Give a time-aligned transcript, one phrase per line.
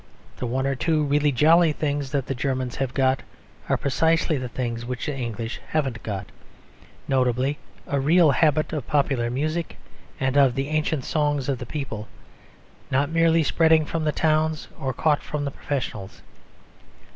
[0.37, 3.21] The one or two really jolly things that the Germans have got
[3.69, 6.25] are precisely the things which the English haven't got:
[7.07, 9.77] notably a real habit of popular music
[10.19, 12.07] and of the ancient songs of the people,
[12.89, 16.23] not merely spreading from the towns or caught from the professionals.